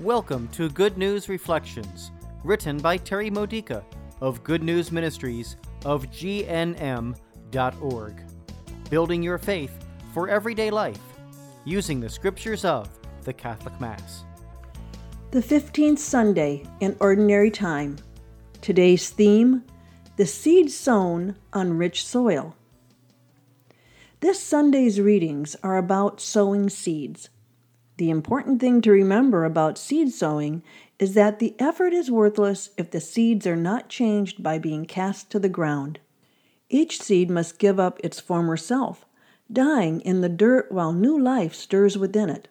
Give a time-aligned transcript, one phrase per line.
[0.00, 2.10] Welcome to Good News Reflections,
[2.42, 3.84] written by Terry Modica
[4.22, 7.14] of Good News Ministries of GNM.org.
[8.88, 9.84] Building your faith
[10.14, 11.02] for everyday life
[11.66, 12.88] using the scriptures of
[13.24, 14.24] the Catholic Mass.
[15.32, 17.98] The 15th Sunday in Ordinary Time.
[18.62, 19.64] Today's theme
[20.16, 22.56] The Seed Sown on Rich Soil.
[24.20, 27.28] This Sunday's readings are about sowing seeds.
[28.00, 30.62] The important thing to remember about seed sowing
[30.98, 35.28] is that the effort is worthless if the seeds are not changed by being cast
[35.32, 35.98] to the ground.
[36.70, 39.04] Each seed must give up its former self,
[39.52, 42.48] dying in the dirt while new life stirs within it.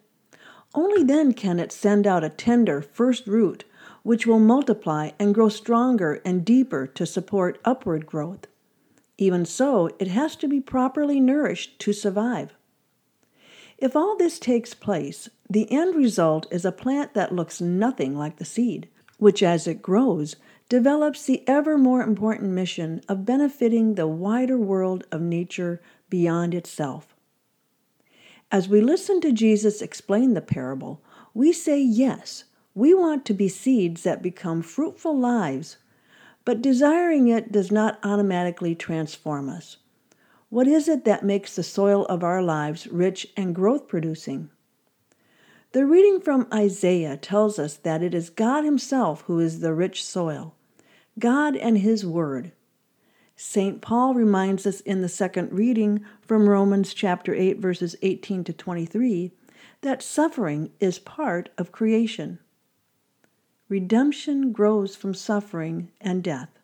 [0.75, 3.63] Only then can it send out a tender first root,
[4.03, 8.45] which will multiply and grow stronger and deeper to support upward growth.
[9.17, 12.53] Even so, it has to be properly nourished to survive.
[13.81, 18.37] If all this takes place, the end result is a plant that looks nothing like
[18.37, 20.35] the seed, which as it grows
[20.67, 27.15] develops the ever more important mission of benefiting the wider world of nature beyond itself.
[28.51, 31.01] As we listen to Jesus explain the parable,
[31.33, 32.43] we say yes,
[32.75, 35.77] we want to be seeds that become fruitful lives
[36.49, 39.77] but desiring it does not automatically transform us.
[40.49, 44.49] What is it that makes the soil of our lives rich and growth producing?
[45.73, 50.03] The reading from Isaiah tells us that it is God Himself who is the rich
[50.03, 50.55] soil,
[51.19, 52.51] God and His Word.
[53.35, 53.79] St.
[53.79, 59.31] Paul reminds us in the second reading from Romans chapter 8 verses 18 to 23
[59.81, 62.39] that suffering is part of creation.
[63.69, 66.58] Redemption grows from suffering and death.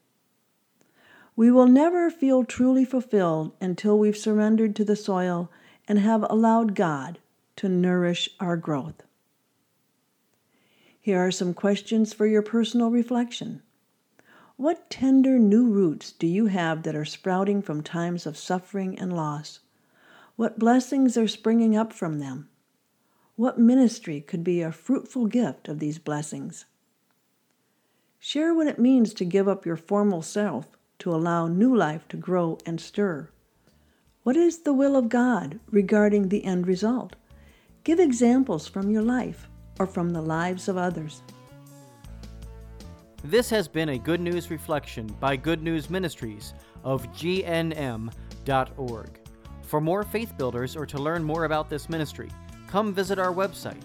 [1.37, 5.51] We will never feel truly fulfilled until we've surrendered to the soil
[5.87, 7.19] and have allowed God
[7.57, 9.03] to nourish our growth.
[10.99, 13.61] Here are some questions for your personal reflection.
[14.55, 19.13] What tender new roots do you have that are sprouting from times of suffering and
[19.13, 19.59] loss?
[20.37, 22.47] What blessings are springing up from them?
[23.35, 26.65] What ministry could be a fruitful gift of these blessings?
[28.17, 30.74] Share what it means to give up your formal self
[31.05, 33.29] to allow new life to grow and stir.
[34.23, 37.15] What is the will of God regarding the end result?
[37.83, 41.21] Give examples from your life or from the lives of others.
[43.23, 48.09] This has been a Good News Reflection by Good News Ministries of GNM.org.
[49.61, 52.31] For more faith builders or to learn more about this ministry,
[52.67, 53.83] come visit our website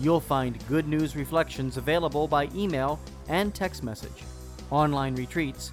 [0.00, 2.98] You'll find Good News Reflections available by email
[3.28, 4.24] and text message,
[4.70, 5.72] online retreats,